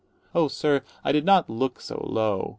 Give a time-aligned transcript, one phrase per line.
[0.33, 2.49] _Oh, sir, I did not look so low.